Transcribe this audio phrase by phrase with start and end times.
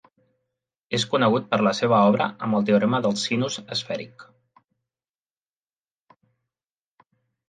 [0.97, 4.25] És conegut per la seva obra amb el teorema del sinus esfèric.